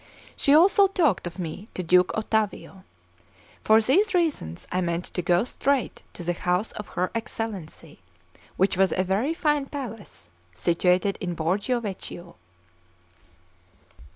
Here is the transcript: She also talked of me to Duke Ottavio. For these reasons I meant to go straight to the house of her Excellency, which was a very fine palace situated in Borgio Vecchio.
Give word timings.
She 0.35 0.51
also 0.55 0.87
talked 0.87 1.27
of 1.27 1.37
me 1.37 1.67
to 1.75 1.83
Duke 1.83 2.11
Ottavio. 2.15 2.83
For 3.63 3.79
these 3.79 4.15
reasons 4.15 4.65
I 4.71 4.81
meant 4.81 5.05
to 5.05 5.21
go 5.21 5.43
straight 5.43 6.01
to 6.13 6.23
the 6.23 6.33
house 6.33 6.71
of 6.71 6.87
her 6.97 7.11
Excellency, 7.13 7.99
which 8.57 8.75
was 8.75 8.91
a 8.97 9.03
very 9.03 9.35
fine 9.35 9.67
palace 9.67 10.29
situated 10.55 11.19
in 11.21 11.35
Borgio 11.35 11.79
Vecchio. 11.81 12.35